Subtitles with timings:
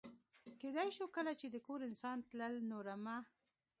[0.61, 3.17] کېدای شو کله چې د کور انسان تلل، نو رمه.